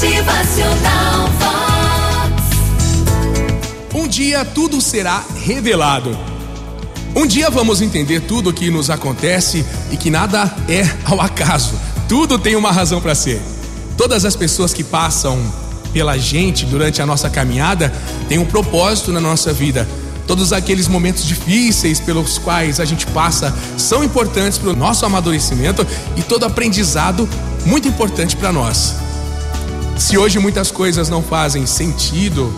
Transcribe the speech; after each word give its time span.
Motivacional 0.00 1.28
Vox. 1.38 2.32
Um 3.94 4.08
dia 4.08 4.46
tudo 4.46 4.80
será 4.80 5.22
revelado. 5.44 6.18
Um 7.14 7.26
dia 7.26 7.50
vamos 7.50 7.82
entender 7.82 8.20
tudo 8.20 8.48
o 8.48 8.52
que 8.52 8.70
nos 8.70 8.88
acontece 8.88 9.62
e 9.90 9.98
que 9.98 10.08
nada 10.08 10.50
é 10.70 10.88
ao 11.04 11.20
acaso. 11.20 11.74
Tudo 12.08 12.38
tem 12.38 12.56
uma 12.56 12.72
razão 12.72 12.98
para 12.98 13.14
ser. 13.14 13.42
Todas 13.98 14.24
as 14.24 14.34
pessoas 14.34 14.72
que 14.72 14.82
passam 14.82 15.38
pela 15.92 16.16
gente 16.16 16.64
durante 16.64 17.02
a 17.02 17.06
nossa 17.06 17.28
caminhada 17.28 17.92
têm 18.26 18.38
um 18.38 18.46
propósito 18.46 19.12
na 19.12 19.20
nossa 19.20 19.52
vida. 19.52 19.86
Todos 20.26 20.50
aqueles 20.54 20.88
momentos 20.88 21.26
difíceis 21.26 22.00
pelos 22.00 22.38
quais 22.38 22.80
a 22.80 22.86
gente 22.86 23.04
passa 23.08 23.54
são 23.76 24.02
importantes 24.02 24.56
para 24.56 24.70
o 24.70 24.76
nosso 24.76 25.04
amadurecimento 25.04 25.86
e 26.16 26.22
todo 26.22 26.46
aprendizado 26.46 27.28
muito 27.66 27.86
importante 27.86 28.34
para 28.34 28.50
nós. 28.50 29.09
Se 30.00 30.16
hoje 30.16 30.38
muitas 30.38 30.70
coisas 30.70 31.10
não 31.10 31.22
fazem 31.22 31.66
sentido, 31.66 32.50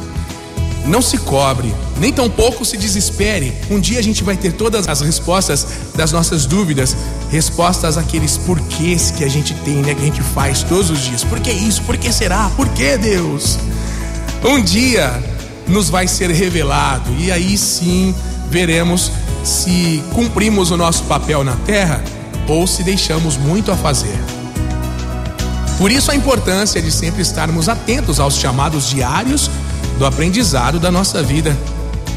não 0.87 1.03
se 1.03 1.19
cobre, 1.19 1.75
nem 1.99 2.13
tampouco 2.13 2.65
se 2.65 2.77
desespere. 2.77 3.53
Um 3.69 3.81
dia 3.81 3.99
a 3.99 4.03
gente 4.03 4.23
vai 4.23 4.37
ter 4.37 4.53
todas 4.53 4.87
as 4.87 5.01
respostas 5.01 5.67
das 5.93 6.13
nossas 6.13 6.47
dúvidas, 6.47 6.97
respostas 7.33 7.99
àqueles 7.99 8.37
porquês 8.39 9.11
que 9.11 9.25
a 9.25 9.29
gente 9.29 9.55
tem, 9.65 9.75
né? 9.75 9.93
Que 9.93 10.03
a 10.03 10.05
gente 10.05 10.23
faz 10.23 10.63
todos 10.63 10.89
os 10.89 11.01
dias. 11.01 11.25
Por 11.25 11.41
que 11.41 11.51
isso? 11.51 11.83
Por 11.83 11.97
que 11.97 12.13
será? 12.13 12.49
Por 12.51 12.69
que 12.69 12.97
Deus? 12.97 13.59
Um 14.45 14.63
dia 14.63 15.21
nos 15.67 15.91
vai 15.91 16.07
ser 16.07 16.31
revelado 16.31 17.13
e 17.19 17.33
aí 17.33 17.59
sim 17.59 18.15
veremos 18.51 19.11
se 19.43 20.01
cumprimos 20.15 20.71
o 20.71 20.77
nosso 20.77 21.03
papel 21.05 21.43
na 21.43 21.57
terra 21.57 22.05
ou 22.47 22.69
se 22.69 22.85
deixamos 22.85 23.37
muito 23.37 23.73
a 23.73 23.77
fazer. 23.77 24.22
Por 25.83 25.91
isso 25.91 26.13
a 26.13 26.15
importância 26.15 26.81
de 26.81 26.93
sempre 26.93 27.23
estarmos 27.23 27.69
atentos 27.69 28.21
aos 28.21 28.37
chamados 28.37 28.89
diários 28.89 29.51
do 29.99 30.07
aprendizado 30.07 30.79
da 30.79 30.93
nossa 30.93 31.21
vida. 31.25 31.59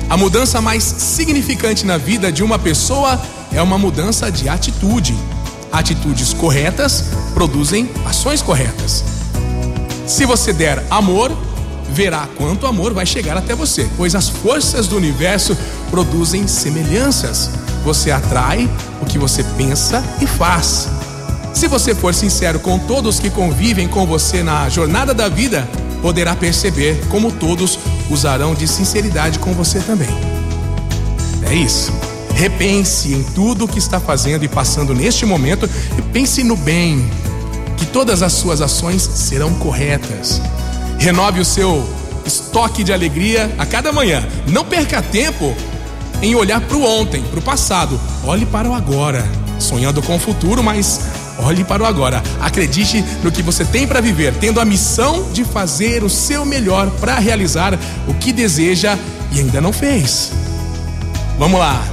A 0.08 0.16
mudança 0.16 0.61
mais 0.61 0.83
significante 0.83 1.83
na 1.83 1.97
vida 1.97 2.31
de 2.31 2.43
uma 2.43 2.59
pessoa 2.59 3.19
é 3.52 3.59
uma 3.59 3.75
mudança 3.75 4.31
de 4.31 4.47
atitude. 4.47 5.17
Atitudes 5.71 6.31
corretas 6.31 7.05
produzem 7.33 7.89
ações 8.05 8.39
corretas. 8.39 9.03
Se 10.05 10.27
você 10.27 10.53
der 10.53 10.86
amor, 10.91 11.36
verá 11.89 12.30
quanto 12.38 12.67
amor 12.67 12.93
vai 12.93 13.08
chegar 13.08 13.36
até 13.36 13.55
você, 13.55 13.89
pois 13.97 14.13
as 14.13 14.30
forças 14.30 14.86
do 14.88 14.95
universo 14.95 15.58
produzem 15.89 16.47
semelhanças. 16.47 17.49
Você 17.83 18.11
atrai 18.11 18.69
o 19.02 19.08
que 19.08 19.17
você 19.17 19.43
pensa 19.58 20.03
e 20.21 20.27
faz. 20.27 20.88
Se 21.56 21.70
você 21.70 21.95
for 21.95 22.14
sincero 22.14 22.59
com 22.59 22.78
todos 22.78 23.17
que 23.17 23.30
convivem 23.30 23.88
com 23.88 24.06
você 24.06 24.44
na 24.44 24.67
jornada 24.67 25.14
da 25.14 25.30
vida, 25.30 25.66
poderá 26.02 26.36
perceber 26.36 27.02
como 27.08 27.31
todos 27.31 27.80
usarão 28.09 28.53
de 28.53 28.67
sinceridade 28.67 29.39
com 29.39 29.53
você 29.53 29.80
também. 29.80 30.09
É 31.50 31.56
isso. 31.56 31.94
Repense 32.33 33.14
em 33.14 33.23
tudo 33.23 33.64
o 33.64 33.67
que 33.70 33.80
está 33.80 34.02
fazendo 34.02 34.44
e 34.44 34.50
passando 34.50 34.94
neste 34.94 35.26
momento 35.26 35.67
e 35.98 36.02
pense 36.02 36.44
no 36.44 36.58
bem, 36.58 37.09
que 37.78 37.86
todas 37.86 38.22
as 38.22 38.33
suas 38.33 38.59
ações 38.59 39.02
serão 39.02 39.53
corretas. 39.53 40.42
Renove 41.00 41.39
o 41.39 41.45
seu 41.45 41.88
estoque 42.26 42.83
de 42.83 42.92
alegria 42.92 43.50
a 43.58 43.66
cada 43.66 43.94
manhã. 43.94 44.28
Não 44.45 44.66
perca 44.66 45.02
tempo 45.02 45.56
em 46.22 46.36
olhar 46.36 46.59
para 46.59 46.76
o 46.76 46.83
ontem, 46.83 47.23
para 47.23 47.39
o 47.39 47.42
passado. 47.42 47.98
Olhe 48.26 48.45
para 48.45 48.70
o 48.70 48.73
agora, 48.73 49.26
sonhando 49.58 50.02
com 50.02 50.17
o 50.17 50.20
futuro, 50.20 50.61
mas 50.61 51.00
olhe 51.39 51.64
para 51.64 51.83
o 51.83 51.86
agora. 51.86 52.22
Acredite 52.39 53.03
no 53.23 53.31
que 53.31 53.41
você 53.41 53.66
tem 53.66 53.88
para 53.88 54.02
viver, 54.02 54.33
tendo 54.36 54.59
a 54.59 54.66
missão 54.66 55.31
de 55.31 55.44
fazer 55.44 56.03
o 56.03 56.09
seu 56.09 56.45
melhor 56.45 56.89
para 57.00 57.19
realizar 57.19 57.77
o 58.08 58.14
que 58.14 58.31
deseja 58.31 58.97
e 59.31 59.39
ainda 59.39 59.61
não 59.61 59.73
fez. 59.73 60.31
Vamos 61.38 61.59
lá. 61.59 61.83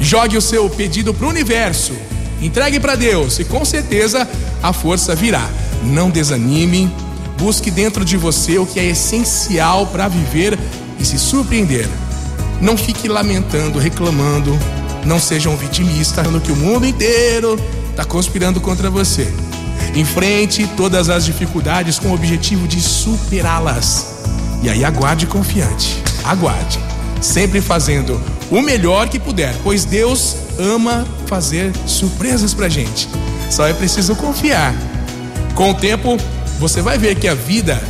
Jogue 0.00 0.36
o 0.36 0.42
seu 0.42 0.68
pedido 0.70 1.12
para 1.12 1.26
o 1.26 1.30
universo. 1.30 1.92
Entregue 2.40 2.80
para 2.80 2.94
Deus 2.94 3.38
e 3.38 3.44
com 3.44 3.64
certeza 3.64 4.26
a 4.62 4.72
força 4.72 5.14
virá. 5.14 5.48
Não 5.82 6.10
desanime. 6.10 6.90
Busque 7.38 7.70
dentro 7.70 8.04
de 8.04 8.16
você 8.16 8.58
o 8.58 8.66
que 8.66 8.78
é 8.78 8.84
essencial 8.84 9.86
para 9.86 10.08
viver 10.08 10.58
e 10.98 11.04
se 11.04 11.18
surpreender. 11.18 11.88
Não 12.60 12.76
fique 12.76 13.08
lamentando, 13.08 13.78
reclamando. 13.78 14.58
Não 15.04 15.18
seja 15.18 15.48
um 15.48 15.56
vitimista, 15.56 16.20
achando 16.20 16.40
que 16.40 16.52
o 16.52 16.56
mundo 16.56 16.86
inteiro 16.86 17.58
está 17.90 18.04
conspirando 18.04 18.60
contra 18.60 18.88
você. 18.88 19.32
Enfrente 19.94 20.66
todas 20.76 21.08
as 21.08 21.24
dificuldades 21.24 21.98
com 21.98 22.08
o 22.08 22.14
objetivo 22.14 22.66
de 22.66 22.80
superá-las. 22.80 24.20
E 24.62 24.68
aí 24.68 24.84
aguarde 24.84 25.26
confiante. 25.26 26.02
Aguarde. 26.24 26.78
Sempre 27.20 27.60
fazendo 27.60 28.20
o 28.50 28.60
melhor 28.60 29.08
que 29.08 29.18
puder, 29.18 29.54
pois 29.62 29.84
Deus 29.84 30.36
ama 30.58 31.06
fazer 31.26 31.72
surpresas 31.86 32.54
pra 32.54 32.68
gente. 32.68 33.08
Só 33.50 33.66
é 33.66 33.72
preciso 33.72 34.14
confiar. 34.16 34.74
Com 35.54 35.70
o 35.70 35.74
tempo, 35.74 36.16
você 36.58 36.80
vai 36.80 36.98
ver 36.98 37.16
que 37.16 37.28
a 37.28 37.34
vida 37.34 37.80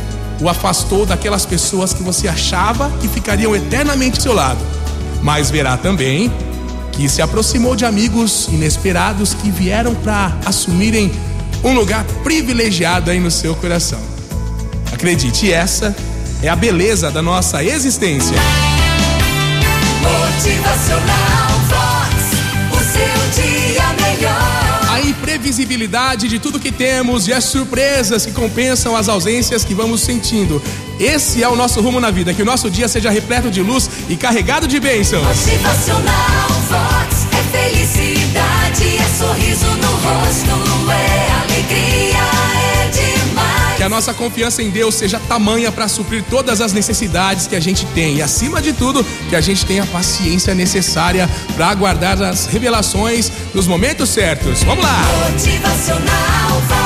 o 0.41 0.49
afastou 0.49 1.05
daquelas 1.05 1.45
pessoas 1.45 1.93
que 1.93 2.01
você 2.01 2.27
achava 2.27 2.89
que 2.99 3.07
ficariam 3.07 3.55
eternamente 3.55 4.17
ao 4.17 4.23
seu 4.23 4.33
lado. 4.33 4.59
Mas 5.21 5.51
verá 5.51 5.77
também 5.77 6.31
que 7.01 7.09
se 7.09 7.19
aproximou 7.19 7.75
de 7.75 7.83
amigos 7.83 8.47
inesperados 8.51 9.33
que 9.33 9.49
vieram 9.49 9.95
para 9.95 10.37
assumirem 10.45 11.11
um 11.63 11.73
lugar 11.73 12.05
privilegiado 12.23 13.09
aí 13.09 13.19
no 13.19 13.31
seu 13.31 13.55
coração. 13.55 13.99
Acredite, 14.93 15.51
essa 15.51 15.95
é 16.43 16.47
a 16.47 16.55
beleza 16.55 17.09
da 17.09 17.19
nossa 17.19 17.63
existência. 17.63 18.37
Motivacional 19.99 21.49
Vox. 21.69 22.13
O 22.71 22.77
seu 22.93 23.43
dia 23.43 23.93
melhor. 23.99 24.81
A 24.91 25.01
imprevisibilidade 25.01 26.27
de 26.27 26.37
tudo 26.37 26.59
que 26.59 26.71
temos 26.71 27.27
e 27.27 27.33
as 27.33 27.45
surpresas 27.45 28.27
que 28.27 28.31
compensam 28.31 28.95
as 28.95 29.09
ausências 29.09 29.65
que 29.65 29.73
vamos 29.73 30.01
sentindo. 30.01 30.61
Esse 31.01 31.41
é 31.41 31.49
o 31.49 31.55
nosso 31.55 31.81
rumo 31.81 31.99
na 31.99 32.11
vida, 32.11 32.31
que 32.31 32.43
o 32.43 32.45
nosso 32.45 32.69
dia 32.69 32.87
seja 32.87 33.09
repleto 33.09 33.49
de 33.49 33.59
luz 33.59 33.89
e 34.07 34.15
carregado 34.15 34.67
de 34.67 34.79
bênçãos. 34.79 35.25
Motivacional 35.25 36.49
Vox. 36.69 37.25
É 37.31 37.57
felicidade, 37.57 38.97
é 38.97 39.17
sorriso 39.17 39.65
no 39.65 39.91
rosto, 39.93 40.91
é 40.91 41.31
alegria, 41.41 42.19
é 42.83 42.89
demais. 42.89 43.77
Que 43.77 43.83
a 43.83 43.89
nossa 43.89 44.13
confiança 44.13 44.61
em 44.61 44.69
Deus 44.69 44.93
seja 44.93 45.19
tamanha 45.27 45.71
para 45.71 45.87
suprir 45.87 46.23
todas 46.29 46.61
as 46.61 46.71
necessidades 46.71 47.47
que 47.47 47.55
a 47.55 47.59
gente 47.59 47.83
tem. 47.87 48.17
E 48.17 48.21
acima 48.21 48.61
de 48.61 48.71
tudo, 48.71 49.03
que 49.27 49.35
a 49.35 49.41
gente 49.41 49.65
tenha 49.65 49.81
a 49.81 49.87
paciência 49.87 50.53
necessária 50.53 51.27
para 51.55 51.67
aguardar 51.69 52.21
as 52.21 52.45
revelações 52.45 53.31
nos 53.55 53.65
momentos 53.65 54.07
certos. 54.11 54.61
Vamos 54.61 54.83
lá! 54.83 55.01
Motivacional 55.31 56.61
Vox. 56.67 56.80